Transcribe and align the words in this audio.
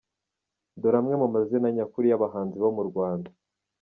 Dore 0.81 0.97
amwe 0.99 1.15
mu 1.21 1.27
mazina 1.33 1.67
nyakuri 1.77 2.05
y’abahanzi 2.09 2.55
bo 2.63 2.69
mu 2.77 2.83
Rwanda:. 2.89 3.29